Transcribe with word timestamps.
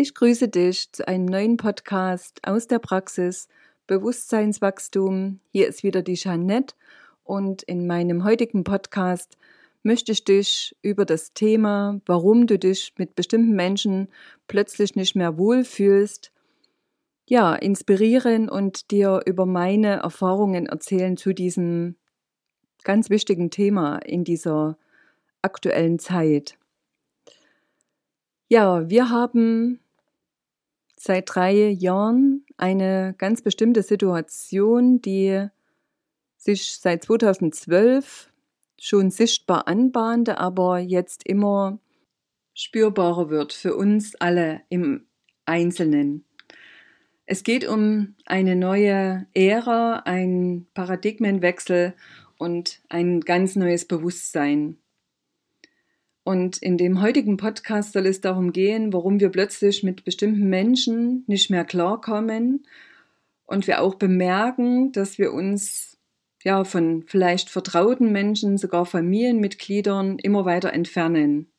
Ich 0.00 0.14
grüße 0.14 0.46
dich 0.46 0.92
zu 0.92 1.08
einem 1.08 1.24
neuen 1.24 1.56
Podcast 1.56 2.38
aus 2.46 2.68
der 2.68 2.78
Praxis 2.78 3.48
Bewusstseinswachstum. 3.88 5.40
Hier 5.50 5.66
ist 5.66 5.82
wieder 5.82 6.02
die 6.02 6.14
Jeanette 6.14 6.76
und 7.24 7.64
in 7.64 7.84
meinem 7.88 8.22
heutigen 8.22 8.62
Podcast 8.62 9.36
möchte 9.82 10.12
ich 10.12 10.22
dich 10.22 10.76
über 10.82 11.04
das 11.04 11.32
Thema, 11.32 12.00
warum 12.06 12.46
du 12.46 12.60
dich 12.60 12.94
mit 12.96 13.16
bestimmten 13.16 13.56
Menschen 13.56 14.06
plötzlich 14.46 14.94
nicht 14.94 15.16
mehr 15.16 15.36
wohlfühlst, 15.36 16.30
ja, 17.26 17.56
inspirieren 17.56 18.48
und 18.48 18.92
dir 18.92 19.22
über 19.26 19.46
meine 19.46 19.96
Erfahrungen 19.96 20.66
erzählen 20.66 21.16
zu 21.16 21.34
diesem 21.34 21.96
ganz 22.84 23.10
wichtigen 23.10 23.50
Thema 23.50 23.96
in 23.96 24.22
dieser 24.22 24.78
aktuellen 25.42 25.98
Zeit. 25.98 26.56
Ja, 28.46 28.88
wir 28.88 29.10
haben 29.10 29.80
seit 31.00 31.34
drei 31.34 31.68
Jahren 31.68 32.44
eine 32.56 33.14
ganz 33.18 33.42
bestimmte 33.42 33.82
Situation, 33.82 35.00
die 35.00 35.48
sich 36.36 36.78
seit 36.78 37.04
2012 37.04 38.32
schon 38.80 39.10
sichtbar 39.10 39.68
anbahnte, 39.68 40.38
aber 40.38 40.78
jetzt 40.78 41.26
immer 41.26 41.78
spürbarer 42.54 43.30
wird 43.30 43.52
für 43.52 43.76
uns 43.76 44.14
alle 44.16 44.62
im 44.68 45.06
Einzelnen. 45.44 46.24
Es 47.26 47.42
geht 47.42 47.68
um 47.68 48.14
eine 48.24 48.56
neue 48.56 49.26
Ära, 49.34 50.02
ein 50.04 50.66
Paradigmenwechsel 50.74 51.94
und 52.38 52.80
ein 52.88 53.20
ganz 53.20 53.54
neues 53.54 53.86
Bewusstsein. 53.86 54.78
Und 56.28 56.58
in 56.58 56.76
dem 56.76 57.00
heutigen 57.00 57.38
Podcast 57.38 57.94
soll 57.94 58.04
es 58.04 58.20
darum 58.20 58.52
gehen, 58.52 58.92
warum 58.92 59.18
wir 59.18 59.30
plötzlich 59.30 59.82
mit 59.82 60.04
bestimmten 60.04 60.46
Menschen 60.50 61.24
nicht 61.26 61.48
mehr 61.48 61.64
klarkommen 61.64 62.66
und 63.46 63.66
wir 63.66 63.80
auch 63.80 63.94
bemerken, 63.94 64.92
dass 64.92 65.16
wir 65.16 65.32
uns 65.32 65.96
ja 66.44 66.64
von 66.64 67.02
vielleicht 67.06 67.48
vertrauten 67.48 68.12
Menschen, 68.12 68.58
sogar 68.58 68.84
Familienmitgliedern 68.84 70.18
immer 70.18 70.44
weiter 70.44 70.70
entfernen. 70.74 71.50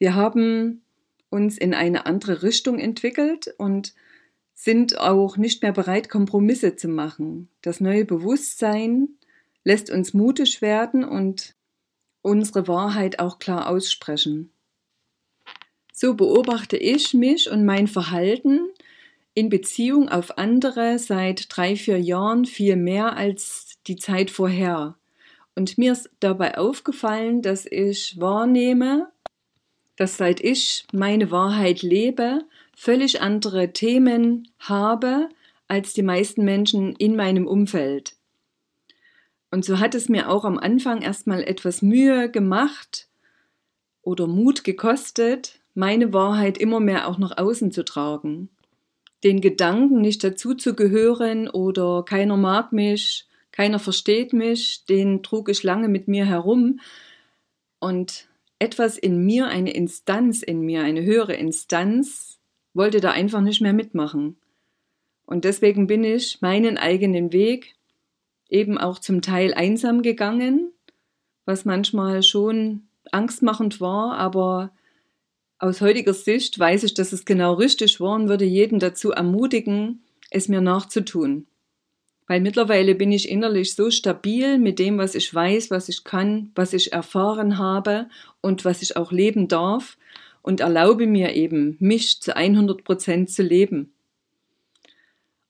Wir 0.00 0.16
haben 0.16 0.82
uns 1.30 1.58
in 1.58 1.74
eine 1.74 2.06
andere 2.06 2.42
Richtung 2.42 2.80
entwickelt 2.80 3.54
und 3.56 3.94
sind 4.52 4.98
auch 4.98 5.36
nicht 5.36 5.62
mehr 5.62 5.70
bereit, 5.70 6.08
Kompromisse 6.08 6.74
zu 6.74 6.88
machen. 6.88 7.50
Das 7.60 7.80
neue 7.80 8.04
Bewusstsein 8.04 9.10
lässt 9.62 9.92
uns 9.92 10.12
mutig 10.12 10.60
werden 10.60 11.04
und 11.04 11.54
unsere 12.22 12.68
Wahrheit 12.68 13.18
auch 13.18 13.38
klar 13.38 13.68
aussprechen. 13.68 14.52
So 15.92 16.14
beobachte 16.14 16.76
ich 16.76 17.12
mich 17.14 17.50
und 17.50 17.64
mein 17.64 17.86
Verhalten 17.86 18.70
in 19.34 19.48
Beziehung 19.48 20.08
auf 20.08 20.38
andere 20.38 20.98
seit 20.98 21.54
drei, 21.54 21.76
vier 21.76 22.00
Jahren 22.00 22.44
viel 22.44 22.76
mehr 22.76 23.16
als 23.16 23.78
die 23.86 23.96
Zeit 23.96 24.30
vorher. 24.30 24.96
Und 25.54 25.78
mir 25.78 25.92
ist 25.92 26.10
dabei 26.20 26.56
aufgefallen, 26.56 27.42
dass 27.42 27.66
ich 27.66 28.18
wahrnehme, 28.18 29.10
dass 29.96 30.16
seit 30.16 30.40
ich 30.40 30.86
meine 30.92 31.30
Wahrheit 31.30 31.82
lebe, 31.82 32.44
völlig 32.74 33.20
andere 33.20 33.72
Themen 33.72 34.48
habe 34.58 35.28
als 35.68 35.92
die 35.92 36.02
meisten 36.02 36.44
Menschen 36.44 36.96
in 36.96 37.16
meinem 37.16 37.46
Umfeld. 37.46 38.14
Und 39.52 39.66
so 39.66 39.78
hat 39.78 39.94
es 39.94 40.08
mir 40.08 40.30
auch 40.30 40.46
am 40.46 40.58
Anfang 40.58 41.02
erstmal 41.02 41.42
etwas 41.42 41.82
Mühe 41.82 42.30
gemacht 42.30 43.08
oder 44.00 44.26
Mut 44.26 44.64
gekostet, 44.64 45.60
meine 45.74 46.14
Wahrheit 46.14 46.56
immer 46.56 46.80
mehr 46.80 47.06
auch 47.06 47.18
nach 47.18 47.36
außen 47.36 47.70
zu 47.70 47.84
tragen. 47.84 48.48
Den 49.22 49.42
Gedanken, 49.42 50.00
nicht 50.00 50.24
dazu 50.24 50.54
zu 50.54 50.74
gehören 50.74 51.48
oder 51.48 52.02
keiner 52.02 52.38
mag 52.38 52.72
mich, 52.72 53.26
keiner 53.52 53.78
versteht 53.78 54.32
mich, 54.32 54.86
den 54.86 55.22
trug 55.22 55.50
ich 55.50 55.62
lange 55.62 55.88
mit 55.88 56.08
mir 56.08 56.24
herum. 56.24 56.80
Und 57.78 58.28
etwas 58.58 58.96
in 58.96 59.22
mir, 59.26 59.48
eine 59.48 59.74
Instanz 59.74 60.42
in 60.42 60.62
mir, 60.62 60.82
eine 60.82 61.02
höhere 61.02 61.34
Instanz, 61.34 62.38
wollte 62.72 63.00
da 63.00 63.10
einfach 63.10 63.42
nicht 63.42 63.60
mehr 63.60 63.74
mitmachen. 63.74 64.38
Und 65.26 65.44
deswegen 65.44 65.86
bin 65.86 66.04
ich 66.04 66.40
meinen 66.40 66.78
eigenen 66.78 67.32
Weg 67.32 67.74
eben 68.52 68.78
auch 68.78 68.98
zum 68.98 69.22
Teil 69.22 69.54
einsam 69.54 70.02
gegangen, 70.02 70.72
was 71.44 71.64
manchmal 71.64 72.22
schon 72.22 72.82
angstmachend 73.10 73.80
war, 73.80 74.16
aber 74.18 74.70
aus 75.58 75.80
heutiger 75.80 76.14
Sicht 76.14 76.58
weiß 76.58 76.84
ich, 76.84 76.94
dass 76.94 77.12
es 77.12 77.24
genau 77.24 77.54
richtig 77.54 78.00
war 78.00 78.14
und 78.14 78.28
würde 78.28 78.44
jeden 78.44 78.78
dazu 78.78 79.10
ermutigen, 79.10 80.02
es 80.30 80.48
mir 80.48 80.60
nachzutun. 80.60 81.46
Weil 82.26 82.40
mittlerweile 82.40 82.94
bin 82.94 83.12
ich 83.12 83.28
innerlich 83.28 83.74
so 83.74 83.90
stabil 83.90 84.58
mit 84.58 84.78
dem, 84.78 84.98
was 84.98 85.14
ich 85.14 85.32
weiß, 85.32 85.70
was 85.70 85.88
ich 85.88 86.04
kann, 86.04 86.50
was 86.54 86.72
ich 86.72 86.92
erfahren 86.92 87.58
habe 87.58 88.08
und 88.40 88.64
was 88.64 88.82
ich 88.82 88.96
auch 88.96 89.12
leben 89.12 89.48
darf 89.48 89.98
und 90.42 90.60
erlaube 90.60 91.06
mir 91.06 91.34
eben, 91.34 91.76
mich 91.78 92.20
zu 92.20 92.34
100 92.34 92.84
Prozent 92.84 93.30
zu 93.30 93.42
leben. 93.42 93.92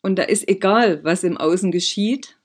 Und 0.03 0.17
da 0.17 0.25
ist 0.25 0.49
egal, 0.49 1.05
was 1.05 1.25
im 1.25 1.37
Außen 1.37 1.71
geschieht, 1.71 2.37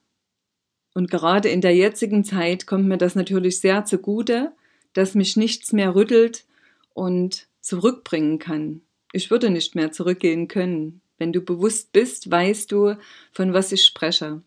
und 0.98 1.12
gerade 1.12 1.50
in 1.50 1.62
der 1.62 1.76
jetzigen 1.76 2.24
Zeit 2.24 2.66
kommt 2.66 2.88
mir 2.88 2.98
das 2.98 3.14
natürlich 3.14 3.60
sehr 3.60 3.86
zugute, 3.86 4.54
dass 4.94 5.14
mich 5.14 5.38
nichts 5.38 5.72
mehr 5.72 5.94
rüttelt 5.94 6.46
und 6.96 7.46
zurückbringen 7.62 8.40
kann. 8.40 8.82
Ich 9.14 9.30
würde 9.30 9.52
nicht 9.52 9.76
mehr 9.76 9.92
zurückgehen 9.92 10.48
können. 10.48 11.02
Wenn 11.20 11.34
du 11.34 11.42
bewusst 11.42 11.92
bist, 11.94 12.32
weißt 12.32 12.72
du, 12.72 12.96
von 13.32 13.54
was 13.54 13.72
ich 13.72 13.86
spreche. 13.86 14.42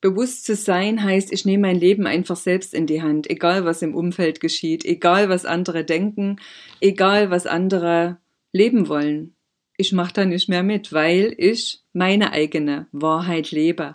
Bewusst 0.00 0.44
zu 0.44 0.56
sein 0.56 1.04
heißt, 1.04 1.32
ich 1.32 1.44
nehme 1.44 1.68
mein 1.68 1.78
Leben 1.78 2.08
einfach 2.08 2.34
selbst 2.34 2.74
in 2.74 2.88
die 2.88 3.00
Hand, 3.00 3.30
egal 3.30 3.64
was 3.64 3.80
im 3.80 3.94
Umfeld 3.94 4.40
geschieht, 4.40 4.84
egal 4.84 5.28
was 5.28 5.44
andere 5.44 5.84
denken, 5.84 6.40
egal 6.80 7.30
was 7.30 7.46
andere 7.46 8.18
leben 8.50 8.88
wollen. 8.88 9.36
Ich 9.76 9.92
mache 9.92 10.14
da 10.14 10.24
nicht 10.24 10.48
mehr 10.48 10.64
mit, 10.64 10.92
weil 10.92 11.32
ich 11.38 11.84
meine 11.92 12.32
eigene 12.32 12.88
Wahrheit 12.90 13.52
lebe 13.52 13.94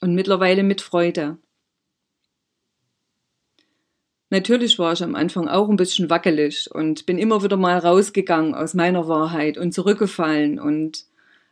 und 0.00 0.14
mittlerweile 0.14 0.62
mit 0.62 0.80
Freude. 0.80 1.38
Natürlich 4.30 4.78
war 4.78 4.92
ich 4.92 5.02
am 5.02 5.16
Anfang 5.16 5.48
auch 5.48 5.68
ein 5.68 5.76
bisschen 5.76 6.08
wackelig 6.08 6.70
und 6.72 7.04
bin 7.04 7.18
immer 7.18 7.42
wieder 7.42 7.56
mal 7.56 7.78
rausgegangen 7.78 8.54
aus 8.54 8.74
meiner 8.74 9.08
Wahrheit 9.08 9.58
und 9.58 9.72
zurückgefallen 9.72 10.60
und 10.60 11.04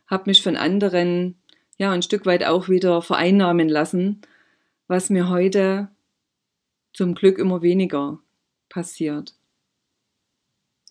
habe 0.07 0.23
mich 0.27 0.41
von 0.41 0.55
anderen 0.55 1.35
ja 1.77 1.91
ein 1.91 2.01
Stück 2.01 2.25
weit 2.25 2.45
auch 2.45 2.69
wieder 2.69 3.01
vereinnahmen 3.01 3.67
lassen, 3.67 4.21
was 4.87 5.09
mir 5.09 5.29
heute 5.29 5.89
zum 6.93 7.15
Glück 7.15 7.37
immer 7.37 7.61
weniger 7.61 8.19
passiert. 8.69 9.33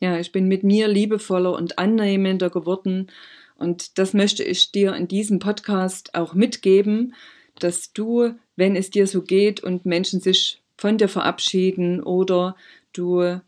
Ja, 0.00 0.18
ich 0.18 0.30
bin 0.30 0.46
mit 0.46 0.62
mir 0.62 0.88
liebevoller 0.88 1.54
und 1.54 1.78
annehmender 1.78 2.50
geworden 2.50 3.10
und 3.56 3.98
das 3.98 4.12
möchte 4.12 4.44
ich 4.44 4.72
dir 4.72 4.94
in 4.94 5.08
diesem 5.08 5.38
Podcast 5.38 6.14
auch 6.14 6.34
mitgeben, 6.34 7.14
dass 7.58 7.92
du, 7.92 8.34
wenn 8.56 8.76
es 8.76 8.90
dir 8.90 9.06
so 9.06 9.22
geht 9.22 9.60
und 9.60 9.86
Menschen 9.86 10.20
sich 10.20 10.60
von 10.76 10.98
dir 10.98 11.08
verabschieden 11.08 12.02
oder 12.02 12.56
du 12.92 13.40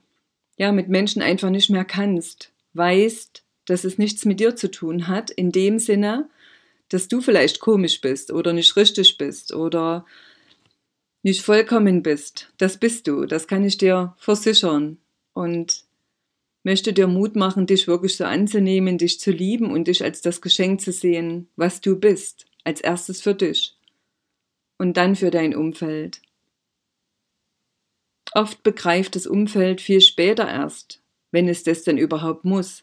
ja 0.56 0.72
mit 0.72 0.88
Menschen 0.88 1.22
einfach 1.22 1.50
nicht 1.50 1.70
mehr 1.70 1.84
kannst, 1.84 2.52
weißt, 2.74 3.42
dass 3.64 3.84
es 3.84 3.98
nichts 3.98 4.24
mit 4.24 4.40
dir 4.40 4.56
zu 4.56 4.70
tun 4.70 5.08
hat, 5.08 5.30
in 5.30 5.52
dem 5.52 5.78
Sinne, 5.78 6.28
dass 6.88 7.08
du 7.08 7.20
vielleicht 7.20 7.60
komisch 7.60 8.00
bist 8.00 8.32
oder 8.32 8.52
nicht 8.52 8.76
richtig 8.76 9.16
bist 9.16 9.54
oder 9.54 10.04
nicht 11.22 11.42
vollkommen 11.42 12.02
bist. 12.02 12.52
Das 12.58 12.78
bist 12.78 13.06
du, 13.06 13.26
das 13.26 13.46
kann 13.46 13.64
ich 13.64 13.78
dir 13.78 14.14
versichern. 14.18 14.98
Und 15.32 15.84
möchte 16.64 16.92
dir 16.92 17.06
Mut 17.06 17.36
machen, 17.36 17.66
dich 17.66 17.86
wirklich 17.86 18.16
so 18.16 18.24
anzunehmen, 18.24 18.98
dich 18.98 19.20
zu 19.20 19.30
lieben 19.30 19.70
und 19.70 19.86
dich 19.86 20.02
als 20.02 20.20
das 20.20 20.40
Geschenk 20.40 20.80
zu 20.80 20.92
sehen, 20.92 21.48
was 21.56 21.80
du 21.80 21.96
bist, 21.96 22.46
als 22.64 22.80
erstes 22.80 23.22
für 23.22 23.34
dich 23.34 23.79
und 24.80 24.96
dann 24.96 25.14
für 25.14 25.30
dein 25.30 25.54
Umfeld. 25.54 26.22
Oft 28.32 28.62
begreift 28.62 29.14
das 29.14 29.26
Umfeld 29.26 29.82
viel 29.82 30.00
später 30.00 30.48
erst, 30.48 31.02
wenn 31.32 31.48
es 31.48 31.64
das 31.64 31.82
denn 31.82 31.98
überhaupt 31.98 32.44
muss. 32.44 32.82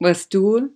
was 0.00 0.28
du 0.28 0.70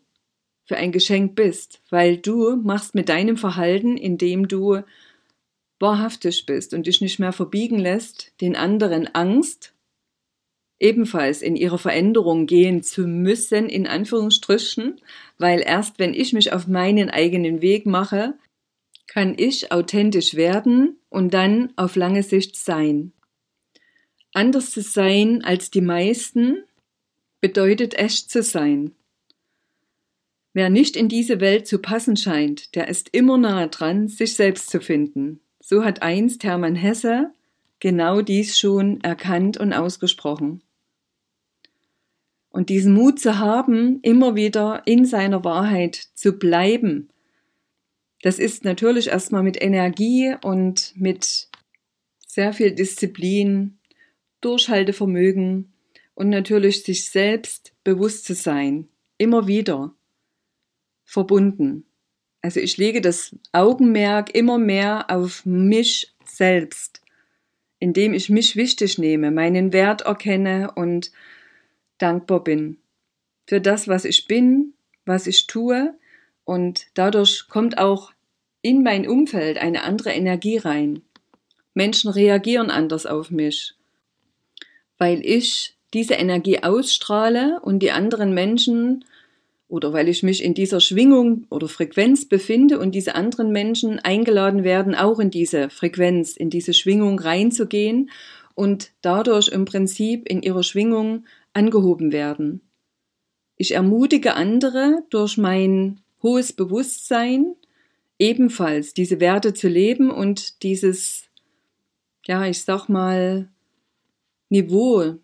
für 0.65 0.77
ein 0.77 0.91
Geschenk 0.91 1.37
bist, 1.37 1.81
weil 1.91 2.17
du 2.17 2.57
machst 2.57 2.95
mit 2.95 3.09
deinem 3.09 3.37
Verhalten, 3.37 3.97
indem 3.97 4.49
du 4.49 4.83
wahrhaftig 5.79 6.45
bist 6.45 6.75
und 6.75 6.89
dich 6.89 7.01
nicht 7.01 7.21
mehr 7.21 7.33
verbiegen 7.33 7.79
lässt, 7.79 8.33
den 8.41 8.57
anderen 8.57 9.13
Angst, 9.15 9.75
ebenfalls 10.81 11.41
in 11.41 11.55
ihre 11.55 11.79
Veränderung 11.79 12.47
gehen 12.47 12.83
zu 12.83 13.07
müssen, 13.07 13.69
in 13.69 13.87
Anführungsstrichen, 13.87 15.01
weil 15.39 15.61
erst 15.61 16.01
wenn 16.01 16.15
ich 16.15 16.33
mich 16.33 16.53
auf 16.53 16.67
meinen 16.67 17.11
eigenen 17.11 17.61
Weg 17.63 17.87
mache, 17.87 18.35
kann 19.07 19.35
ich 19.37 19.73
authentisch 19.73 20.35
werden 20.35 20.97
und 21.09 21.35
dann 21.35 21.73
auf 21.77 21.97
lange 21.97 22.23
Sicht 22.23 22.57
sein. 22.57 23.13
Anders 24.33 24.71
zu 24.71 24.81
sein 24.81 25.45
als 25.45 25.71
die 25.71 25.83
meisten 25.83 26.63
bedeutet 27.41 27.99
echt 27.99 28.31
zu 28.31 28.43
sein. 28.43 28.93
Wer 30.55 30.71
nicht 30.71 30.97
in 30.97 31.09
diese 31.09 31.41
Welt 31.41 31.67
zu 31.67 31.79
passen 31.79 32.17
scheint, 32.17 32.75
der 32.75 32.89
ist 32.89 33.09
immer 33.13 33.39
nahe 33.39 33.69
dran, 33.69 34.09
sich 34.09 34.35
selbst 34.35 34.71
zu 34.71 34.81
finden. 34.81 35.41
So 35.61 35.85
hat 35.85 36.03
einst 36.03 36.45
Hermann 36.45 36.75
Hesse 36.75 37.31
genau 37.81 38.23
dies 38.23 38.59
schon 38.59 39.01
erkannt 39.01 39.59
und 39.59 39.73
ausgesprochen. 39.73 40.63
Und 42.51 42.69
diesen 42.69 42.93
Mut 42.93 43.19
zu 43.19 43.39
haben, 43.39 44.01
immer 44.03 44.35
wieder 44.35 44.83
in 44.87 45.07
seiner 45.07 45.43
Wahrheit 45.43 45.97
zu 46.15 46.35
bleiben, 46.35 47.09
das 48.23 48.39
ist 48.39 48.65
natürlich 48.65 49.09
erstmal 49.09 49.43
mit 49.43 49.61
Energie 49.63 50.35
und 50.43 50.93
mit 50.97 51.49
sehr 52.27 52.53
viel 52.53 52.73
Disziplin, 52.73 53.79
Durchhaltevermögen 54.41 55.73
und 56.15 56.29
natürlich 56.29 56.83
sich 56.83 57.05
selbst 57.11 57.73
bewusst 57.85 58.25
zu 58.25 58.35
sein, 58.35 58.89
immer 59.19 59.47
wieder 59.47 59.95
verbunden. 61.05 61.85
Also 62.41 62.59
ich 62.59 62.77
lege 62.77 63.01
das 63.01 63.37
Augenmerk 63.53 64.35
immer 64.35 64.59
mehr 64.59 65.11
auf 65.11 65.45
mich 65.45 66.15
selbst, 66.25 67.03
indem 67.79 68.15
ich 68.15 68.31
mich 68.31 68.57
wichtig 68.57 68.99
nehme, 68.99 69.31
meinen 69.31 69.73
Wert 69.73 70.03
erkenne 70.03 70.73
und 70.75 71.13
dankbar 71.99 72.43
bin 72.43 72.79
für 73.47 73.61
das, 73.61 73.89
was 73.89 74.05
ich 74.05 74.27
bin, 74.27 74.75
was 75.05 75.27
ich 75.27 75.47
tue 75.47 75.95
und 76.45 76.87
dadurch 76.95 77.49
kommt 77.49 77.79
auch 77.79 78.12
in 78.63 78.83
mein 78.83 79.09
Umfeld 79.09 79.59
eine 79.59 79.83
andere 79.83 80.11
Energie 80.11 80.57
rein. 80.57 81.03
Menschen 81.75 82.11
reagieren 82.11 82.71
anders 82.71 83.07
auf 83.07 83.31
mich, 83.31 83.75
weil 84.99 85.25
ich 85.25 85.77
diese 85.93 86.15
Energie 86.15 86.63
ausstrahle 86.63 87.61
und 87.63 87.81
die 87.81 87.91
anderen 87.91 88.33
Menschen 88.33 89.05
oder 89.69 89.93
weil 89.93 90.09
ich 90.09 90.23
mich 90.23 90.45
in 90.45 90.55
dieser 90.55 90.81
Schwingung 90.81 91.47
oder 91.51 91.67
Frequenz 91.67 92.27
befinde 92.29 92.79
und 92.79 92.95
diese 92.95 93.15
anderen 93.15 93.53
Menschen 93.53 93.99
eingeladen 93.99 94.65
werden, 94.65 94.95
auch 94.95 95.19
in 95.19 95.31
diese 95.31 95.71
Frequenz, 95.71 96.37
in 96.37 96.51
diese 96.51 96.75
Schwingung 96.75 97.19
reinzugehen 97.19 98.11
und 98.55 98.91
dadurch 99.01 99.49
im 99.49 99.65
Prinzip 99.65 100.29
in 100.29 100.43
ihrer 100.43 100.63
Schwingung 100.63 101.25
angehoben 101.55 102.13
werden. 102.13 102.61
Ich 103.57 103.75
ermutige 103.75 104.35
andere 104.35 105.05
durch 105.11 105.39
mein 105.39 106.01
hohes 106.23 106.53
Bewusstsein 106.53 107.55
ebenfalls 108.23 108.95
diese 108.95 109.19
Werte 109.19 109.53
zu 109.53 109.69
leben 109.69 110.09
und 110.13 110.63
dieses, 110.63 111.25
ja, 112.25 112.47
ich 112.47 112.63
sag 112.63 112.89
mal, 112.89 113.49
Niveau 114.49 115.17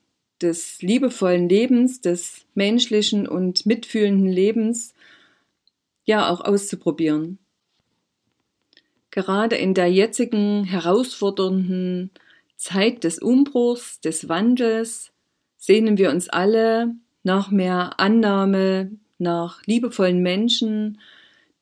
des 0.43 0.83
liebevollen 0.83 1.49
Lebens, 1.49 2.00
des 2.00 2.45
menschlichen 2.55 3.29
und 3.29 3.67
mitfühlenden 3.67 4.29
Lebens 4.29 4.95
ja 6.05 6.29
auch 6.29 6.41
auszuprobieren. 6.41 7.39
Gerade 9.12 9.55
in 9.55 9.75
der 9.75 9.93
jetzigen 9.93 10.65
herausfordernden 10.65 12.11
Zeit 12.56 13.05
des 13.05 13.21
Umbruchs, 13.21 14.00
des 14.00 14.29
Wandels, 14.29 15.12
sehnen 15.56 15.99
wir 15.99 16.11
uns 16.11 16.29
alle 16.29 16.97
nach 17.23 17.53
mehr 17.53 18.00
Annahme, 18.00 18.91
nach 19.19 19.65
liebevollen 19.67 20.21
Menschen, 20.21 21.00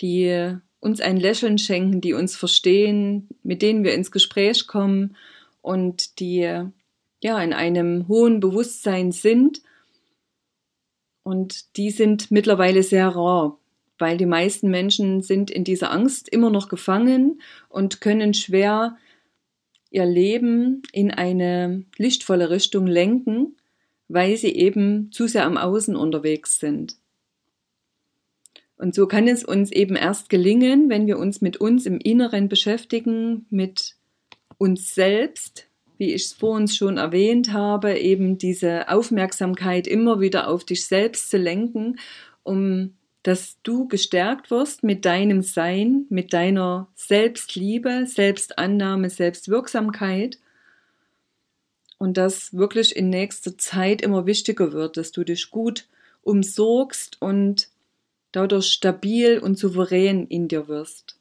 die 0.00 0.58
uns 0.80 1.00
ein 1.00 1.16
Lächeln 1.16 1.58
schenken, 1.58 2.00
die 2.00 2.12
uns 2.12 2.36
verstehen, 2.36 3.28
mit 3.42 3.62
denen 3.62 3.84
wir 3.84 3.94
ins 3.94 4.10
Gespräch 4.10 4.66
kommen 4.66 5.16
und 5.62 6.20
die 6.20 6.64
ja, 7.22 7.42
in 7.42 7.52
einem 7.52 8.08
hohen 8.08 8.40
Bewusstsein 8.40 9.12
sind. 9.12 9.62
Und 11.22 11.76
die 11.76 11.90
sind 11.90 12.30
mittlerweile 12.30 12.82
sehr 12.82 13.08
rar, 13.08 13.58
weil 13.98 14.16
die 14.16 14.26
meisten 14.26 14.70
Menschen 14.70 15.22
sind 15.22 15.50
in 15.50 15.64
dieser 15.64 15.90
Angst 15.90 16.28
immer 16.28 16.50
noch 16.50 16.68
gefangen 16.68 17.40
und 17.68 18.00
können 18.00 18.34
schwer 18.34 18.96
ihr 19.90 20.04
Leben 20.04 20.82
in 20.92 21.10
eine 21.10 21.84
lichtvolle 21.96 22.50
Richtung 22.50 22.86
lenken, 22.86 23.56
weil 24.08 24.36
sie 24.36 24.54
eben 24.54 25.10
zu 25.10 25.26
sehr 25.26 25.46
am 25.46 25.56
Außen 25.56 25.96
unterwegs 25.96 26.60
sind. 26.60 26.96
Und 28.78 28.94
so 28.94 29.06
kann 29.06 29.26
es 29.26 29.44
uns 29.44 29.72
eben 29.72 29.96
erst 29.96 30.28
gelingen, 30.28 30.90
wenn 30.90 31.06
wir 31.06 31.18
uns 31.18 31.40
mit 31.40 31.56
uns 31.56 31.86
im 31.86 31.98
Inneren 31.98 32.48
beschäftigen, 32.48 33.46
mit 33.50 33.96
uns 34.58 34.94
selbst, 34.94 35.66
wie 35.98 36.12
ich 36.12 36.26
es 36.26 36.32
vorhin 36.34 36.68
schon 36.68 36.98
erwähnt 36.98 37.52
habe, 37.52 37.98
eben 37.98 38.36
diese 38.36 38.88
Aufmerksamkeit 38.88 39.86
immer 39.86 40.20
wieder 40.20 40.48
auf 40.48 40.64
dich 40.64 40.86
selbst 40.86 41.30
zu 41.30 41.38
lenken, 41.38 41.98
um 42.42 42.92
dass 43.26 43.56
du 43.64 43.88
gestärkt 43.88 44.52
wirst 44.52 44.84
mit 44.84 45.04
deinem 45.04 45.42
Sein, 45.42 46.06
mit 46.10 46.32
deiner 46.32 46.86
Selbstliebe, 46.94 48.06
Selbstannahme, 48.06 49.10
Selbstwirksamkeit. 49.10 50.38
Und 51.98 52.18
das 52.18 52.54
wirklich 52.54 52.94
in 52.94 53.10
nächster 53.10 53.58
Zeit 53.58 54.00
immer 54.00 54.26
wichtiger 54.26 54.72
wird, 54.72 54.96
dass 54.96 55.10
du 55.10 55.24
dich 55.24 55.50
gut 55.50 55.88
umsorgst 56.22 57.20
und 57.20 57.68
dadurch 58.36 58.66
stabil 58.66 59.38
und 59.38 59.58
souverän 59.58 60.26
in 60.26 60.46
dir 60.46 60.68
wirst. 60.68 61.18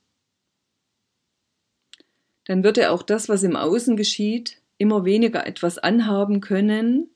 Dann 2.43 2.61
wird 2.61 2.75
dir 2.75 2.91
auch 2.91 3.03
das, 3.03 3.29
was 3.29 3.43
im 3.43 3.55
Außen 3.55 3.95
geschieht, 3.95 4.61
immer 4.77 5.05
weniger 5.05 5.47
etwas 5.47 5.77
anhaben 5.77 6.41
können, 6.41 7.09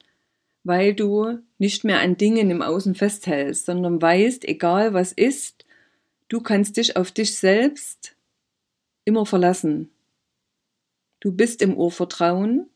weil 0.63 0.93
du 0.93 1.39
nicht 1.57 1.83
mehr 1.83 1.99
an 1.99 2.15
Dingen 2.15 2.49
im 2.49 2.61
Außen 2.61 2.95
festhältst, 2.95 3.65
sondern 3.65 4.01
weißt, 4.01 4.47
egal 4.47 4.93
was 4.93 5.11
ist, 5.11 5.65
du 6.29 6.39
kannst 6.39 6.77
dich 6.77 6.95
auf 6.95 7.11
dich 7.11 7.37
selbst 7.37 8.15
immer 9.03 9.25
verlassen. 9.25 9.91
Du 11.19 11.33
bist 11.33 11.61
im 11.61 11.75
Urvertrauen 11.75 12.69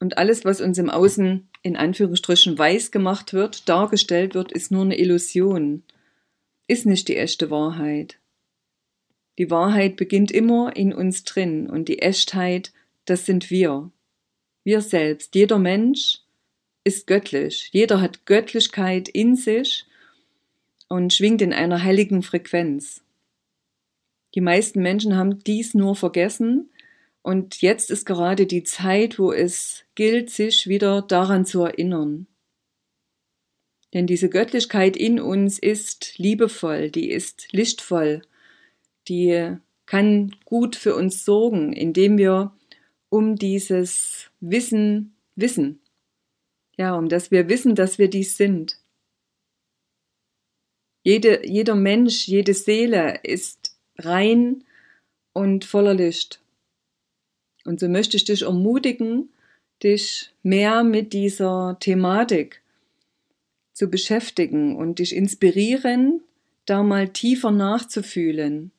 und 0.00 0.18
alles, 0.18 0.44
was 0.44 0.60
uns 0.60 0.78
im 0.78 0.90
Außen 0.90 1.48
in 1.62 1.76
Anführungsstrichen 1.76 2.58
weiß 2.58 2.90
gemacht 2.90 3.32
wird, 3.32 3.68
dargestellt 3.68 4.34
wird, 4.34 4.52
ist 4.52 4.70
nur 4.70 4.82
eine 4.82 4.98
Illusion, 4.98 5.82
ist 6.66 6.86
nicht 6.86 7.08
die 7.08 7.16
echte 7.16 7.50
Wahrheit. 7.50 8.18
Die 9.38 9.50
Wahrheit 9.50 9.96
beginnt 9.96 10.30
immer 10.30 10.76
in 10.76 10.92
uns 10.92 11.24
drin 11.24 11.68
und 11.68 11.88
die 11.88 12.00
Echtheit 12.00 12.72
das 13.04 13.26
sind 13.26 13.50
wir. 13.50 13.90
Wir 14.62 14.82
selbst. 14.82 15.34
Jeder 15.34 15.58
Mensch 15.58 16.20
ist 16.84 17.06
göttlich. 17.06 17.70
Jeder 17.72 18.00
hat 18.00 18.26
Göttlichkeit 18.26 19.08
in 19.08 19.36
sich 19.36 19.86
und 20.88 21.12
schwingt 21.12 21.42
in 21.42 21.52
einer 21.52 21.82
heiligen 21.82 22.22
Frequenz. 22.22 23.02
Die 24.34 24.40
meisten 24.40 24.80
Menschen 24.80 25.16
haben 25.16 25.42
dies 25.42 25.74
nur 25.74 25.96
vergessen 25.96 26.70
und 27.22 27.60
jetzt 27.60 27.90
ist 27.90 28.06
gerade 28.06 28.46
die 28.46 28.62
Zeit, 28.62 29.18
wo 29.18 29.32
es 29.32 29.84
gilt, 29.94 30.30
sich 30.30 30.66
wieder 30.66 31.02
daran 31.02 31.44
zu 31.44 31.62
erinnern. 31.62 32.26
Denn 33.92 34.06
diese 34.06 34.30
Göttlichkeit 34.30 34.96
in 34.96 35.20
uns 35.20 35.58
ist 35.58 36.16
liebevoll, 36.16 36.90
die 36.90 37.10
ist 37.10 37.52
lichtvoll, 37.52 38.22
die 39.08 39.56
kann 39.86 40.36
gut 40.44 40.76
für 40.76 40.94
uns 40.94 41.24
sorgen, 41.24 41.72
indem 41.72 42.16
wir 42.16 42.54
um 43.08 43.36
dieses 43.36 44.30
Wissen 44.38 45.16
wissen. 45.34 45.80
Ja, 46.76 46.94
um 46.94 47.08
dass 47.08 47.30
wir 47.30 47.48
wissen, 47.48 47.74
dass 47.74 47.98
wir 47.98 48.08
dies 48.08 48.36
sind. 48.36 48.80
Jede, 51.02 51.46
jeder 51.46 51.74
Mensch, 51.74 52.28
jede 52.28 52.54
Seele 52.54 53.20
ist 53.24 53.76
rein 53.98 54.64
und 55.32 55.64
voller 55.64 55.94
Licht. 55.94 56.39
Und 57.64 57.80
so 57.80 57.88
möchte 57.88 58.16
ich 58.16 58.24
dich 58.24 58.42
ermutigen, 58.42 59.30
dich 59.82 60.32
mehr 60.42 60.84
mit 60.84 61.12
dieser 61.12 61.76
Thematik 61.80 62.62
zu 63.72 63.88
beschäftigen 63.88 64.76
und 64.76 64.98
dich 64.98 65.14
inspirieren, 65.14 66.22
da 66.66 66.82
mal 66.82 67.08
tiefer 67.08 67.50
nachzufühlen 67.50 68.72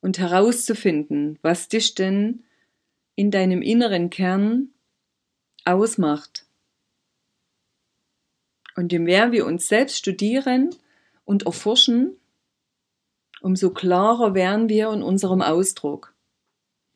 und 0.00 0.18
herauszufinden, 0.18 1.38
was 1.42 1.68
dich 1.68 1.94
denn 1.94 2.44
in 3.14 3.30
deinem 3.30 3.62
inneren 3.62 4.10
Kern 4.10 4.70
ausmacht. 5.64 6.46
Und 8.74 8.90
je 8.90 8.98
mehr 8.98 9.32
wir 9.32 9.46
uns 9.46 9.68
selbst 9.68 9.98
studieren 9.98 10.74
und 11.24 11.44
erforschen, 11.44 12.16
umso 13.42 13.70
klarer 13.70 14.34
werden 14.34 14.68
wir 14.68 14.90
in 14.92 15.02
unserem 15.02 15.42
Ausdruck. 15.42 16.11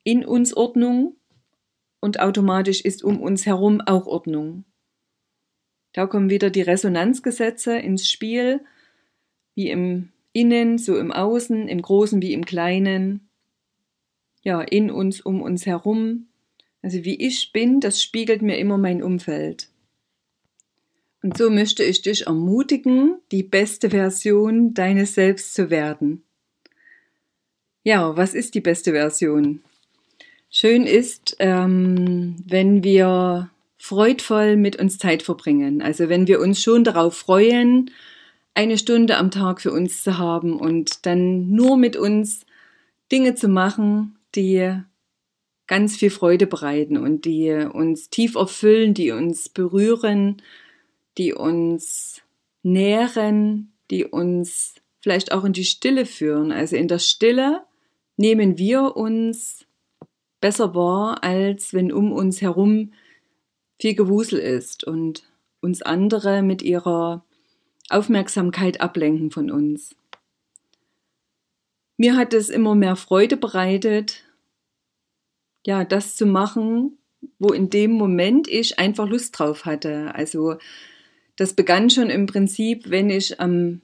In 0.07 0.25
uns 0.25 0.57
Ordnung 0.57 1.17
und 1.99 2.21
automatisch 2.21 2.81
ist 2.81 3.03
um 3.03 3.21
uns 3.21 3.45
herum 3.45 3.81
auch 3.81 4.07
Ordnung. 4.07 4.65
Da 5.95 6.07
kommen 6.07 6.31
wieder 6.31 6.49
die 6.49 6.63
Resonanzgesetze 6.63 7.77
ins 7.77 8.09
Spiel, 8.09 8.61
wie 9.57 9.69
im 9.69 10.11
Innen, 10.33 10.79
so 10.79 10.97
im 10.97 11.11
Außen, 11.11 11.67
im 11.67 11.83
Großen 11.83 12.23
wie 12.23 12.35
im 12.35 12.45
Kleinen. 12.45 13.29
Ja, 14.43 14.61
in 14.61 14.93
uns, 14.93 15.23
um 15.23 15.43
uns 15.43 15.67
herum. 15.67 16.29
Also 16.83 17.05
wie 17.05 17.17
ich 17.17 17.51
bin, 17.51 17.81
das 17.81 18.01
spiegelt 18.01 18.43
mir 18.43 18.59
immer 18.59 18.79
mein 18.79 19.03
Umfeld. 19.03 19.71
Und 21.21 21.37
so 21.37 21.51
möchte 21.51 21.83
ich 21.83 22.03
dich 22.03 22.29
ermutigen, 22.29 23.17
die 23.33 23.43
beste 23.43 23.91
Version 23.91 24.73
deines 24.73 25.15
Selbst 25.15 25.53
zu 25.53 25.69
werden. 25.69 26.23
Ja, 27.83 28.17
was 28.17 28.35
ist 28.35 28.55
die 28.55 28.61
beste 28.61 28.93
Version? 28.93 29.65
Schön 30.59 30.87
ist, 30.87 31.37
ähm, 31.39 32.37
wenn 32.47 32.83
wir 32.83 33.51
freudvoll 33.77 34.57
mit 34.57 34.77
uns 34.77 34.97
Zeit 34.97 35.23
verbringen. 35.23 35.83
Also 35.83 36.09
wenn 36.09 36.29
wir 36.29 36.41
uns 36.41 36.63
schon 36.63 36.83
darauf 36.83 37.15
freuen, 37.15 37.91
eine 38.55 38.79
Stunde 38.79 39.19
am 39.19 39.31
Tag 39.31 39.61
für 39.61 39.71
uns 39.71 40.03
zu 40.03 40.17
haben 40.17 40.59
und 40.59 41.05
dann 41.05 41.51
nur 41.51 41.77
mit 41.77 41.95
uns 41.95 42.47
Dinge 43.13 43.35
zu 43.35 43.49
machen, 43.49 44.19
die 44.35 44.81
ganz 45.67 45.95
viel 45.95 46.09
Freude 46.09 46.47
bereiten 46.47 46.97
und 46.97 47.27
die 47.27 47.53
uns 47.53 48.09
tief 48.09 48.35
erfüllen, 48.35 48.95
die 48.95 49.11
uns 49.11 49.51
berühren, 49.51 50.41
die 51.19 51.35
uns 51.35 52.23
nähren, 52.63 53.75
die 53.91 54.07
uns 54.07 54.77
vielleicht 55.01 55.33
auch 55.33 55.45
in 55.45 55.53
die 55.53 55.67
Stille 55.67 56.07
führen. 56.07 56.51
Also 56.51 56.77
in 56.77 56.89
der 56.89 56.99
Stille 56.99 57.61
nehmen 58.17 58.57
wir 58.57 58.97
uns 58.97 59.65
besser 60.40 60.75
wahr, 60.75 61.23
als 61.25 61.73
wenn 61.73 61.93
um 61.93 62.12
uns 62.12 62.40
herum 62.40 62.93
viel 63.81 63.95
Gewusel 63.95 64.38
ist 64.38 64.85
und 64.85 65.25
uns 65.61 65.83
andere 65.83 66.43
mit 66.43 66.62
ihrer 66.62 67.25
Aufmerksamkeit 67.88 68.81
ablenken 68.81 69.31
von 69.31 69.50
uns. 69.50 69.95
Mir 71.97 72.16
hat 72.16 72.35
es 72.35 72.49
immer 72.49 72.75
mehr 72.75 72.97
Freude 72.97 73.37
bereitet, 73.37 74.25
ja, 75.64 75.85
das 75.85 76.14
zu 76.14 76.26
machen, 76.26 76.99
wo 77.38 77.52
in 77.52 77.71
dem 77.71 77.93
Moment 77.93 78.49
ich 78.49 78.78
einfach 78.78 79.09
Lust 79.09 79.38
drauf 79.38 79.64
hatte. 79.64 80.14
Also 80.14 80.57
das 81.37 81.55
begann 81.55 81.90
schon 81.90 82.11
im 82.11 82.26
Prinzip, 82.26 82.90
wenn 82.90 83.11
ich 83.11 83.40
am 83.40 83.83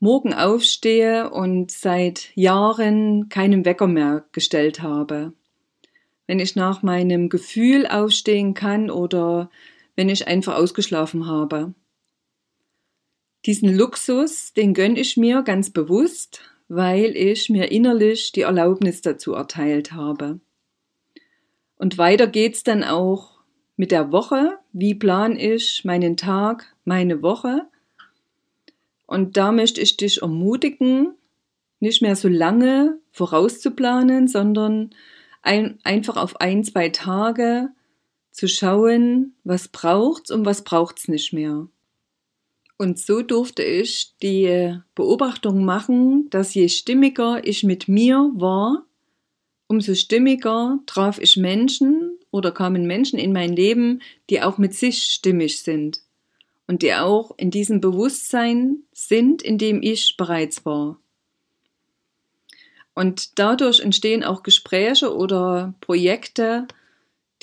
morgen 0.00 0.32
aufstehe 0.32 1.30
und 1.30 1.70
seit 1.70 2.30
Jahren 2.36 3.28
keinen 3.28 3.64
Wecker 3.64 3.88
mehr 3.88 4.26
gestellt 4.32 4.80
habe. 4.80 5.32
Wenn 6.28 6.38
ich 6.38 6.54
nach 6.54 6.84
meinem 6.84 7.28
Gefühl 7.28 7.88
aufstehen 7.88 8.54
kann 8.54 8.88
oder 8.88 9.50
wenn 9.96 10.08
ich 10.08 10.28
einfach 10.28 10.54
ausgeschlafen 10.54 11.26
habe. 11.26 11.74
Diesen 13.46 13.76
Luxus, 13.76 14.52
den 14.52 14.74
gönne 14.74 15.00
ich 15.00 15.16
mir 15.16 15.42
ganz 15.42 15.70
bewusst, 15.70 16.40
weil 16.68 17.16
ich 17.16 17.50
mir 17.50 17.72
innerlich 17.72 18.30
die 18.30 18.42
Erlaubnis 18.42 19.00
dazu 19.00 19.32
erteilt 19.32 19.92
habe. 19.92 20.38
Und 21.76 21.98
weiter 21.98 22.26
geht's 22.26 22.62
dann 22.62 22.84
auch 22.84 23.40
mit 23.76 23.90
der 23.90 24.12
Woche. 24.12 24.58
Wie 24.72 24.94
plan 24.94 25.36
ich 25.36 25.84
meinen 25.84 26.16
Tag, 26.16 26.76
meine 26.84 27.22
Woche? 27.22 27.66
Und 29.06 29.36
da 29.36 29.50
möchte 29.50 29.80
ich 29.80 29.96
dich 29.96 30.20
ermutigen, 30.20 31.14
nicht 31.80 32.02
mehr 32.02 32.16
so 32.16 32.28
lange 32.28 32.98
vorauszuplanen, 33.12 34.28
sondern 34.28 34.90
ein, 35.48 35.78
einfach 35.82 36.16
auf 36.16 36.40
ein, 36.40 36.62
zwei 36.62 36.90
Tage 36.90 37.70
zu 38.30 38.46
schauen, 38.46 39.34
was 39.44 39.68
braucht's 39.68 40.30
und 40.30 40.44
was 40.44 40.62
braucht's 40.62 41.08
nicht 41.08 41.32
mehr. 41.32 41.68
Und 42.76 43.00
so 43.00 43.22
durfte 43.22 43.64
ich 43.64 44.14
die 44.22 44.78
Beobachtung 44.94 45.64
machen, 45.64 46.28
dass 46.30 46.54
je 46.54 46.68
stimmiger 46.68 47.44
ich 47.44 47.64
mit 47.64 47.88
mir 47.88 48.30
war, 48.34 48.84
umso 49.66 49.94
stimmiger 49.94 50.78
traf 50.86 51.18
ich 51.18 51.36
Menschen 51.36 52.18
oder 52.30 52.52
kamen 52.52 52.86
Menschen 52.86 53.18
in 53.18 53.32
mein 53.32 53.56
Leben, 53.56 54.02
die 54.30 54.42
auch 54.42 54.58
mit 54.58 54.74
sich 54.74 55.02
stimmig 55.02 55.62
sind 55.62 56.02
und 56.68 56.82
die 56.82 56.94
auch 56.94 57.32
in 57.38 57.50
diesem 57.50 57.80
Bewusstsein 57.80 58.84
sind, 58.92 59.42
in 59.42 59.58
dem 59.58 59.82
ich 59.82 60.16
bereits 60.16 60.64
war. 60.64 61.00
Und 62.98 63.38
dadurch 63.38 63.78
entstehen 63.78 64.24
auch 64.24 64.42
Gespräche 64.42 65.14
oder 65.14 65.72
Projekte, 65.80 66.66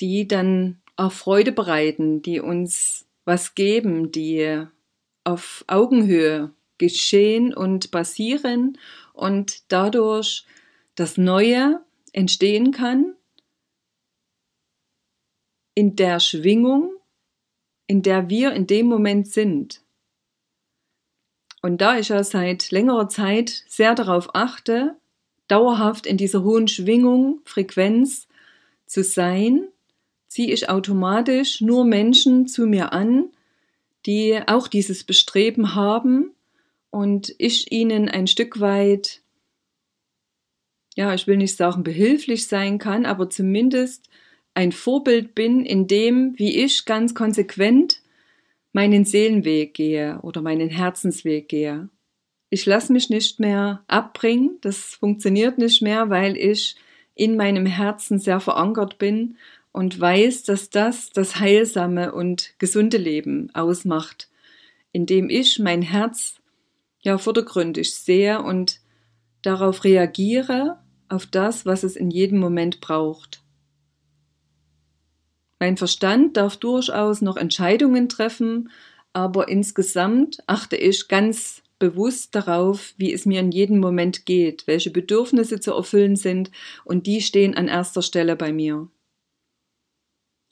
die 0.00 0.28
dann 0.28 0.82
auch 0.96 1.12
Freude 1.12 1.50
bereiten, 1.50 2.20
die 2.20 2.40
uns 2.40 3.06
was 3.24 3.54
geben, 3.54 4.12
die 4.12 4.66
auf 5.24 5.64
Augenhöhe 5.66 6.52
geschehen 6.76 7.54
und 7.54 7.90
basieren 7.90 8.76
und 9.14 9.72
dadurch 9.72 10.44
das 10.94 11.16
Neue 11.16 11.80
entstehen 12.12 12.70
kann 12.70 13.14
in 15.74 15.96
der 15.96 16.20
Schwingung, 16.20 16.92
in 17.86 18.02
der 18.02 18.28
wir 18.28 18.52
in 18.52 18.66
dem 18.66 18.88
Moment 18.88 19.26
sind. 19.26 19.80
Und 21.62 21.80
da 21.80 21.98
ich 21.98 22.10
ja 22.10 22.22
seit 22.24 22.70
längerer 22.72 23.08
Zeit 23.08 23.64
sehr 23.68 23.94
darauf 23.94 24.34
achte, 24.34 24.98
dauerhaft 25.48 26.06
in 26.06 26.16
dieser 26.16 26.42
hohen 26.42 26.68
Schwingung, 26.68 27.40
Frequenz 27.44 28.26
zu 28.86 29.02
sein, 29.02 29.68
ziehe 30.28 30.52
ich 30.52 30.68
automatisch 30.68 31.60
nur 31.60 31.84
Menschen 31.84 32.46
zu 32.46 32.66
mir 32.66 32.92
an, 32.92 33.30
die 34.06 34.40
auch 34.46 34.68
dieses 34.68 35.04
Bestreben 35.04 35.74
haben 35.74 36.32
und 36.90 37.34
ich 37.38 37.72
ihnen 37.72 38.08
ein 38.08 38.26
Stück 38.26 38.60
weit, 38.60 39.22
ja, 40.94 41.12
ich 41.14 41.26
will 41.26 41.36
nicht 41.36 41.56
sagen 41.56 41.82
behilflich 41.82 42.46
sein 42.46 42.78
kann, 42.78 43.04
aber 43.04 43.28
zumindest 43.28 44.08
ein 44.54 44.72
Vorbild 44.72 45.34
bin 45.34 45.64
in 45.66 45.86
dem, 45.86 46.34
wie 46.38 46.56
ich 46.64 46.86
ganz 46.86 47.14
konsequent 47.14 48.00
meinen 48.72 49.04
Seelenweg 49.04 49.74
gehe 49.74 50.18
oder 50.22 50.40
meinen 50.40 50.70
Herzensweg 50.70 51.48
gehe. 51.48 51.88
Ich 52.48 52.64
lasse 52.66 52.92
mich 52.92 53.10
nicht 53.10 53.40
mehr 53.40 53.82
abbringen, 53.88 54.58
das 54.60 54.94
funktioniert 54.94 55.58
nicht 55.58 55.82
mehr, 55.82 56.10
weil 56.10 56.36
ich 56.36 56.76
in 57.14 57.36
meinem 57.36 57.66
Herzen 57.66 58.18
sehr 58.18 58.40
verankert 58.40 58.98
bin 58.98 59.36
und 59.72 59.98
weiß, 59.98 60.44
dass 60.44 60.70
das 60.70 61.10
das 61.10 61.40
heilsame 61.40 62.12
und 62.12 62.54
gesunde 62.58 62.98
Leben 62.98 63.50
ausmacht, 63.54 64.28
indem 64.92 65.28
ich 65.28 65.58
mein 65.58 65.82
Herz 65.82 66.40
ja 67.00 67.18
vordergründig 67.18 67.94
sehe 67.94 68.42
und 68.42 68.80
darauf 69.42 69.84
reagiere, 69.84 70.78
auf 71.08 71.26
das, 71.26 71.66
was 71.66 71.82
es 71.82 71.96
in 71.96 72.10
jedem 72.10 72.38
Moment 72.38 72.80
braucht. 72.80 73.42
Mein 75.58 75.76
Verstand 75.76 76.36
darf 76.36 76.56
durchaus 76.56 77.22
noch 77.22 77.36
Entscheidungen 77.36 78.08
treffen, 78.08 78.70
aber 79.12 79.48
insgesamt 79.48 80.42
achte 80.46 80.76
ich 80.76 81.08
ganz 81.08 81.62
bewusst 81.78 82.34
darauf, 82.34 82.94
wie 82.96 83.12
es 83.12 83.26
mir 83.26 83.40
in 83.40 83.50
jedem 83.50 83.78
Moment 83.78 84.26
geht, 84.26 84.66
welche 84.66 84.90
Bedürfnisse 84.90 85.60
zu 85.60 85.72
erfüllen 85.72 86.16
sind, 86.16 86.50
und 86.84 87.06
die 87.06 87.20
stehen 87.20 87.54
an 87.54 87.68
erster 87.68 88.02
Stelle 88.02 88.36
bei 88.36 88.52
mir. 88.52 88.88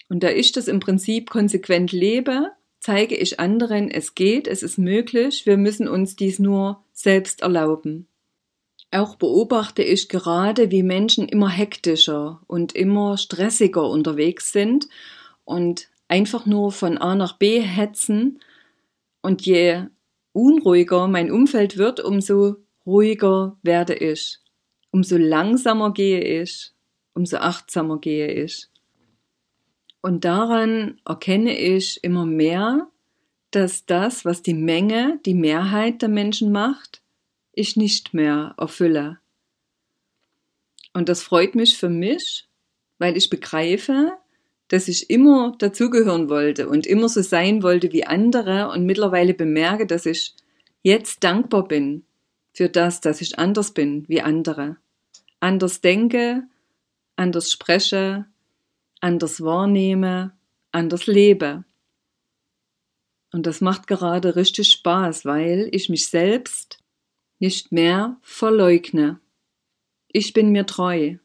Und 0.08 0.22
da 0.22 0.30
ich 0.30 0.52
das 0.52 0.68
im 0.68 0.80
Prinzip 0.80 1.30
konsequent 1.30 1.92
lebe, 1.92 2.50
zeige 2.80 3.16
ich 3.16 3.40
anderen, 3.40 3.90
es 3.90 4.14
geht, 4.14 4.46
es 4.46 4.62
ist 4.62 4.76
möglich, 4.78 5.46
wir 5.46 5.56
müssen 5.56 5.88
uns 5.88 6.16
dies 6.16 6.38
nur 6.38 6.84
selbst 6.92 7.40
erlauben. 7.40 8.06
Auch 8.90 9.16
beobachte 9.16 9.82
ich 9.82 10.08
gerade, 10.08 10.70
wie 10.70 10.82
Menschen 10.82 11.26
immer 11.26 11.48
hektischer 11.48 12.42
und 12.46 12.74
immer 12.74 13.16
stressiger 13.16 13.88
unterwegs 13.88 14.52
sind 14.52 14.88
und 15.44 15.88
einfach 16.06 16.46
nur 16.46 16.70
von 16.70 16.98
A 16.98 17.14
nach 17.16 17.38
B 17.38 17.60
hetzen. 17.60 18.40
Und 19.20 19.44
je 19.44 19.86
unruhiger 20.34 21.08
mein 21.08 21.30
Umfeld 21.30 21.78
wird, 21.78 22.00
umso 22.00 22.56
ruhiger 22.84 23.56
werde 23.62 23.94
ich. 23.94 24.40
Umso 24.90 25.16
langsamer 25.16 25.92
gehe 25.92 26.42
ich, 26.42 26.72
umso 27.14 27.38
achtsamer 27.38 27.98
gehe 27.98 28.30
ich. 28.30 28.68
Und 30.02 30.24
daran 30.24 31.00
erkenne 31.06 31.56
ich 31.58 32.04
immer 32.04 32.26
mehr, 32.26 32.88
dass 33.50 33.86
das, 33.86 34.24
was 34.24 34.42
die 34.42 34.54
Menge, 34.54 35.18
die 35.24 35.34
Mehrheit 35.34 36.02
der 36.02 36.08
Menschen 36.08 36.52
macht, 36.52 37.00
ich 37.52 37.76
nicht 37.76 38.12
mehr 38.12 38.54
erfülle. 38.58 39.20
Und 40.92 41.08
das 41.08 41.22
freut 41.22 41.54
mich 41.54 41.78
für 41.78 41.88
mich, 41.88 42.48
weil 42.98 43.16
ich 43.16 43.30
begreife, 43.30 44.12
dass 44.68 44.88
ich 44.88 45.10
immer 45.10 45.54
dazugehören 45.58 46.28
wollte 46.28 46.68
und 46.68 46.86
immer 46.86 47.08
so 47.08 47.22
sein 47.22 47.62
wollte 47.62 47.92
wie 47.92 48.04
andere 48.04 48.70
und 48.70 48.86
mittlerweile 48.86 49.34
bemerke, 49.34 49.86
dass 49.86 50.06
ich 50.06 50.34
jetzt 50.82 51.24
dankbar 51.24 51.68
bin 51.68 52.04
für 52.52 52.68
das, 52.68 53.00
dass 53.00 53.20
ich 53.20 53.38
anders 53.38 53.72
bin 53.72 54.08
wie 54.08 54.22
andere. 54.22 54.76
Anders 55.40 55.80
denke, 55.80 56.44
anders 57.16 57.50
spreche, 57.50 58.26
anders 59.00 59.42
wahrnehme, 59.42 60.32
anders 60.72 61.06
lebe. 61.06 61.64
Und 63.32 63.46
das 63.46 63.60
macht 63.60 63.86
gerade 63.86 64.36
richtig 64.36 64.70
Spaß, 64.70 65.24
weil 65.24 65.68
ich 65.72 65.88
mich 65.88 66.08
selbst 66.08 66.78
nicht 67.40 67.72
mehr 67.72 68.16
verleugne. 68.22 69.20
Ich 70.08 70.32
bin 70.32 70.50
mir 70.52 70.66
treu. 70.66 71.16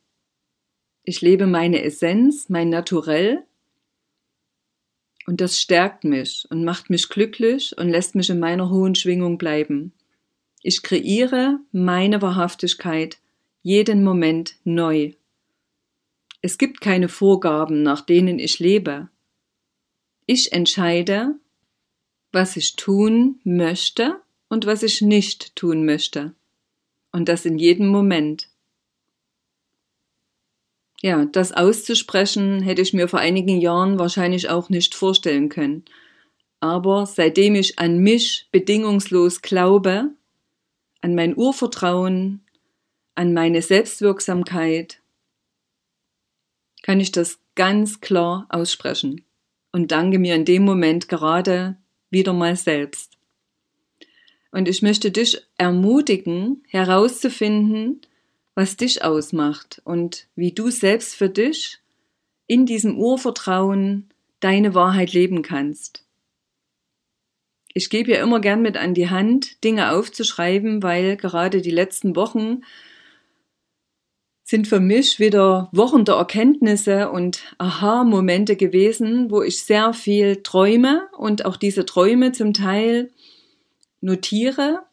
Ich 1.04 1.22
lebe 1.22 1.48
meine 1.48 1.84
Essenz, 1.84 2.50
mein 2.50 2.70
Naturell. 2.70 3.44
Und 5.26 5.42
das 5.42 5.60
stärkt 5.60 6.04
mich 6.04 6.48
und 6.50 6.64
macht 6.64 6.90
mich 6.90 7.10
glücklich 7.10 7.78
und 7.78 7.90
lässt 7.90 8.16
mich 8.16 8.30
in 8.30 8.40
meiner 8.40 8.70
hohen 8.70 8.96
Schwingung 8.96 9.38
bleiben. 9.38 9.94
Ich 10.62 10.82
kreiere 10.84 11.60
meine 11.72 12.22
Wahrhaftigkeit 12.22 13.20
jeden 13.62 14.04
Moment 14.04 14.56
neu. 14.64 15.14
Es 16.42 16.58
gibt 16.58 16.82
keine 16.82 17.10
Vorgaben, 17.10 17.84
nach 17.84 18.02
denen 18.02 18.40
ich 18.40 18.60
lebe. 18.60 19.10
Ich 20.26 20.54
entscheide, 20.54 21.36
was 22.32 22.56
ich 22.56 22.76
tun 22.76 23.40
möchte 23.44 24.22
und 24.48 24.66
was 24.66 24.84
ich 24.84 25.02
nicht 25.02 25.56
tun 25.56 25.86
möchte. 25.86 26.34
Und 27.12 27.28
das 27.28 27.46
in 27.46 27.58
jedem 27.58 27.88
Moment. 27.88 28.50
Ja, 31.02 31.26
das 31.26 31.52
auszusprechen 31.54 32.62
hätte 32.62 32.82
ich 32.82 32.94
mir 32.94 33.08
vor 33.08 33.20
einigen 33.20 33.62
Jahren 33.62 34.00
wahrscheinlich 34.00 34.50
auch 34.50 34.70
nicht 34.70 34.96
vorstellen 34.96 35.48
können. 35.48 35.86
Aber 36.60 37.06
seitdem 37.06 37.56
ich 37.56 37.80
an 37.80 38.00
mich 38.00 38.50
bedingungslos 38.52 39.42
glaube, 39.42 40.12
an 41.02 41.16
mein 41.16 41.38
Urvertrauen, 41.38 42.42
an 43.16 43.34
meine 43.34 43.62
Selbstwirksamkeit, 43.62 45.02
kann 46.82 47.00
ich 47.00 47.12
das 47.12 47.40
ganz 47.56 48.02
klar 48.02 48.46
aussprechen 48.50 49.24
und 49.72 49.92
danke 49.92 50.20
mir 50.20 50.36
in 50.36 50.46
dem 50.46 50.64
Moment 50.64 51.08
gerade 51.08 51.78
wieder 52.10 52.34
mal 52.34 52.56
selbst. 52.56 53.18
Und 54.52 54.68
ich 54.68 54.82
möchte 54.82 55.12
dich 55.12 55.42
ermutigen, 55.58 56.64
herauszufinden, 56.68 58.02
was 58.60 58.76
dich 58.76 59.06
ausmacht 59.06 59.82
und 59.86 60.28
wie 60.36 60.52
du 60.52 60.70
selbst 60.70 61.16
für 61.16 61.30
dich 61.30 61.80
in 62.46 62.66
diesem 62.66 62.98
Urvertrauen 62.98 64.10
deine 64.42 64.76
Wahrheit 64.76 65.14
leben 65.14 65.44
kannst. 65.44 66.04
Ich 67.74 67.90
gebe 67.90 68.12
ja 68.12 68.22
immer 68.22 68.42
gern 68.42 68.62
mit 68.62 68.76
an 68.76 68.94
die 68.94 69.10
Hand, 69.10 69.64
Dinge 69.64 69.94
aufzuschreiben, 69.94 70.84
weil 70.84 71.16
gerade 71.16 71.62
die 71.62 71.72
letzten 71.72 72.18
Wochen 72.18 72.64
sind 74.44 74.68
für 74.68 74.82
mich 74.82 75.22
wieder 75.22 75.70
Wochen 75.72 76.04
der 76.04 76.16
Erkenntnisse 76.16 77.12
und 77.12 77.56
Aha-Momente 77.60 78.58
gewesen, 78.58 79.32
wo 79.32 79.42
ich 79.42 79.64
sehr 79.64 79.94
viel 79.94 80.44
träume 80.44 81.08
und 81.18 81.46
auch 81.46 81.56
diese 81.56 81.86
Träume 81.86 82.34
zum 82.34 82.54
Teil 82.54 83.10
notiere, 84.02 84.84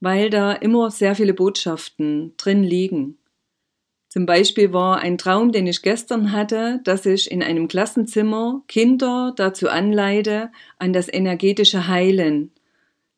weil 0.00 0.30
da 0.30 0.52
immer 0.52 0.90
sehr 0.90 1.14
viele 1.14 1.34
Botschaften 1.34 2.34
drin 2.36 2.62
liegen. 2.62 3.18
Zum 4.08 4.26
Beispiel 4.26 4.72
war 4.72 4.98
ein 4.98 5.18
Traum, 5.18 5.52
den 5.52 5.68
ich 5.68 5.82
gestern 5.82 6.32
hatte, 6.32 6.80
dass 6.82 7.06
ich 7.06 7.30
in 7.30 7.44
einem 7.44 7.68
Klassenzimmer 7.68 8.62
Kinder 8.66 9.32
dazu 9.36 9.68
anleite, 9.68 10.50
an 10.78 10.92
das 10.92 11.12
energetische 11.12 11.86
Heilen 11.86 12.50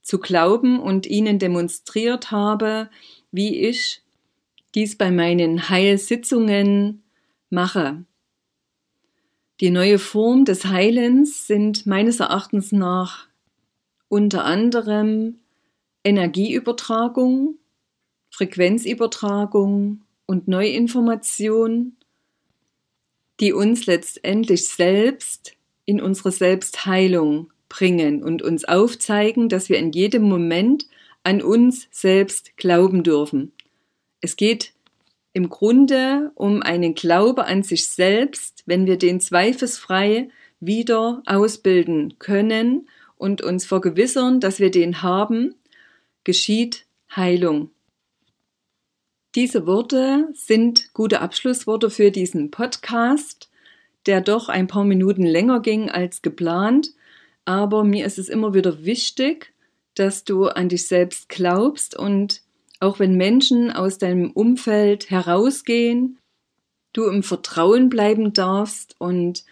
zu 0.03 0.19
glauben 0.19 0.81
und 0.81 1.07
ihnen 1.07 1.39
demonstriert 1.39 2.31
habe, 2.31 2.91
wie 3.31 3.57
ich 3.57 4.03
dies 4.75 4.99
bei 4.99 5.11
meinen 5.11 5.71
Heilsitzungen 5.71 7.03
mache. 7.49 8.05
Die 9.61 9.71
neue 9.71 9.99
Form 9.99 10.45
des 10.45 10.67
Heilens 10.67 11.47
sind 11.47 11.87
meines 11.87 12.21
Erachtens 12.21 12.73
nach 12.73 13.29
unter 14.09 14.45
anderem 14.45 15.39
Energieübertragung, 16.05 17.59
Frequenzübertragung 18.31 20.03
und 20.27 20.49
Neuinformation, 20.49 21.97
die 23.41 23.53
uns 23.53 23.87
letztendlich 23.87 24.69
selbst 24.69 25.55
in 25.85 26.01
unsere 26.01 26.33
Selbstheilung 26.33 27.53
bringen 27.69 28.23
und 28.23 28.43
uns 28.43 28.65
aufzeigen, 28.65 29.49
dass 29.49 29.69
wir 29.69 29.79
in 29.79 29.93
jedem 29.93 30.23
Moment 30.23 30.87
an 31.25 31.43
uns 31.43 31.89
selbst 31.91 32.57
glauben 32.57 33.03
dürfen. 33.03 33.53
Es 34.21 34.37
geht 34.37 34.73
im 35.33 35.49
Grunde 35.49 36.31
um 36.35 36.63
einen 36.63 36.95
Glaube 36.95 37.47
an 37.47 37.63
sich 37.63 37.89
selbst, 37.89 38.63
wenn 38.67 38.87
wir 38.87 38.99
den 38.99 39.21
zweifelsfrei 39.21 40.29
wieder 40.61 41.23
ausbilden 41.27 42.19
können 42.19 42.89
und 43.17 43.41
uns 43.41 43.65
vergewissern, 43.65 44.41
dass 44.41 44.61
wir 44.61 44.71
den 44.71 45.03
haben, 45.03 45.55
geschieht 46.25 46.87
Heilung. 47.15 47.71
Diese 49.35 49.67
Worte 49.67 50.29
sind 50.35 50.93
gute 50.93 51.21
Abschlussworte 51.21 51.89
für 51.91 52.11
diesen 52.11 52.51
Podcast, 52.51 53.51
der 54.07 54.21
doch 54.21 54.49
ein 54.49 54.67
paar 54.67 54.85
Minuten 54.85 55.25
länger 55.25 55.61
ging 55.61 55.91
als 55.91 56.23
geplant, 56.23 56.93
aber 57.45 57.83
mir 57.83 58.05
ist 58.05 58.19
es 58.19 58.29
immer 58.29 58.55
wieder 58.55 58.85
wichtig, 58.85 59.53
dass 59.95 60.25
du 60.25 60.47
an 60.47 60.69
dich 60.69 60.87
selbst 60.87 61.29
glaubst 61.29 61.97
und 61.97 62.43
auch 62.81 62.99
wenn 62.99 63.17
Menschen 63.17 63.71
aus 63.71 63.99
deinem 63.99 64.31
Umfeld 64.33 65.11
herausgehen, 65.11 66.19
du 66.93 67.05
im 67.05 67.23
Vertrauen 67.23 67.89
bleiben 67.89 68.33
darfst 68.33 68.97
und 68.99 69.45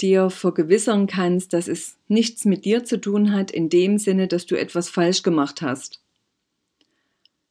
dir 0.00 0.30
vergewissern 0.30 1.06
kannst, 1.06 1.52
dass 1.52 1.68
es 1.68 1.98
nichts 2.08 2.44
mit 2.44 2.64
dir 2.64 2.84
zu 2.84 3.00
tun 3.00 3.32
hat, 3.32 3.50
in 3.50 3.68
dem 3.68 3.98
Sinne, 3.98 4.28
dass 4.28 4.46
du 4.46 4.58
etwas 4.58 4.88
falsch 4.88 5.22
gemacht 5.22 5.62
hast. 5.62 6.00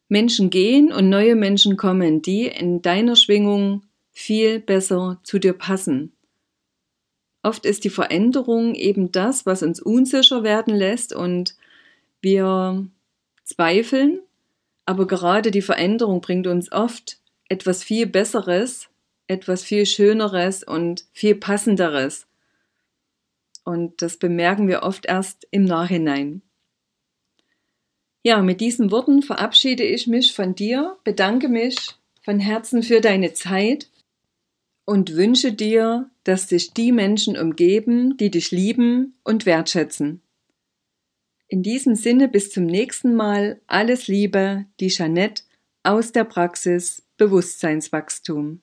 Menschen 0.09 0.49
gehen 0.49 0.91
und 0.91 1.09
neue 1.09 1.35
Menschen 1.35 1.77
kommen, 1.77 2.21
die 2.21 2.47
in 2.47 2.81
deiner 2.81 3.15
Schwingung 3.15 3.83
viel 4.11 4.59
besser 4.59 5.19
zu 5.23 5.39
dir 5.39 5.53
passen. 5.53 6.11
Oft 7.41 7.65
ist 7.65 7.85
die 7.85 7.89
Veränderung 7.89 8.75
eben 8.75 9.11
das, 9.11 9.45
was 9.45 9.63
uns 9.63 9.81
unsicher 9.81 10.43
werden 10.43 10.75
lässt 10.75 11.15
und 11.15 11.55
wir 12.21 12.85
zweifeln 13.45 14.19
aber 14.89 15.05
gerade 15.05 15.51
die 15.51 15.61
Veränderung 15.61 16.19
bringt 16.19 16.47
uns 16.47 16.71
oft 16.71 17.19
etwas 17.47 17.83
viel 17.83 18.07
Besseres, 18.07 18.89
etwas 19.27 19.63
viel 19.63 19.85
Schöneres 19.85 20.63
und 20.63 21.05
viel 21.13 21.35
Passenderes. 21.35 22.25
Und 23.63 24.01
das 24.01 24.17
bemerken 24.17 24.67
wir 24.67 24.81
oft 24.81 25.05
erst 25.05 25.47
im 25.51 25.63
Nachhinein. 25.63 26.41
Ja, 28.23 28.41
mit 28.41 28.59
diesen 28.59 28.91
Worten 28.91 29.21
verabschiede 29.21 29.83
ich 29.83 30.07
mich 30.07 30.33
von 30.33 30.53
dir, 30.53 30.97
bedanke 31.03 31.47
mich 31.47 31.95
von 32.21 32.39
Herzen 32.39 32.83
für 32.83 32.99
deine 32.99 33.33
Zeit 33.33 33.89
und 34.85 35.15
wünsche 35.15 35.53
dir, 35.53 36.09
dass 36.23 36.47
dich 36.47 36.73
die 36.73 36.91
Menschen 36.91 37.37
umgeben, 37.37 38.17
die 38.17 38.29
dich 38.29 38.51
lieben 38.51 39.17
und 39.23 39.45
wertschätzen. 39.45 40.21
In 41.47 41.63
diesem 41.63 41.95
Sinne 41.95 42.27
bis 42.27 42.51
zum 42.51 42.65
nächsten 42.65 43.15
Mal 43.15 43.61
alles 43.67 44.07
Liebe, 44.07 44.65
die 44.79 44.89
Jeanette 44.89 45.43
aus 45.83 46.11
der 46.11 46.25
Praxis 46.25 47.03
Bewusstseinswachstum. 47.17 48.61